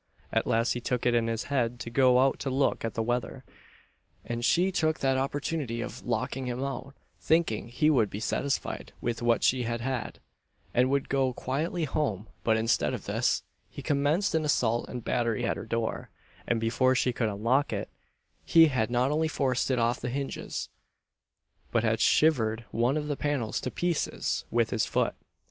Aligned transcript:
At 0.33 0.47
last 0.47 0.71
he 0.73 0.81
took 0.81 1.05
it 1.05 1.13
in 1.13 1.27
his 1.27 1.43
head 1.43 1.79
to 1.81 1.91
go 1.91 2.17
out 2.21 2.39
to 2.39 2.49
look 2.49 2.83
at 2.83 2.95
the 2.95 3.03
weather, 3.03 3.43
and 4.25 4.43
she 4.43 4.71
took 4.71 4.99
that 4.99 5.15
opportunity 5.15 5.79
of 5.79 6.01
locking 6.03 6.47
him 6.47 6.63
out; 6.63 6.95
thinking 7.19 7.67
he 7.67 7.91
would 7.91 8.09
be 8.09 8.19
satisfied 8.19 8.93
with 8.99 9.21
what 9.21 9.45
he 9.45 9.61
had 9.61 9.79
had, 9.81 10.19
and 10.73 10.89
would 10.89 11.07
go 11.07 11.33
quietly 11.33 11.83
home; 11.83 12.27
but 12.43 12.57
instead 12.57 12.95
of 12.95 13.05
this, 13.05 13.43
he 13.69 13.83
commenced 13.83 14.33
an 14.33 14.43
assault 14.43 14.89
and 14.89 15.05
battery 15.05 15.47
on 15.47 15.55
her 15.55 15.67
door, 15.67 16.09
and 16.47 16.59
before 16.59 16.95
she 16.95 17.13
could 17.13 17.29
unlock 17.29 17.71
it, 17.71 17.87
he 18.43 18.69
had 18.69 18.89
not 18.89 19.11
only 19.11 19.27
forced 19.27 19.69
it 19.69 19.77
off 19.77 19.99
the 19.99 20.09
hinges, 20.09 20.67
but 21.69 21.83
had 21.83 21.99
shivered 21.99 22.65
one 22.71 22.97
of 22.97 23.07
the 23.07 23.15
panels 23.15 23.61
to 23.61 23.69
pieces 23.69 24.45
with 24.49 24.71
his 24.71 24.87
foot. 24.87 25.13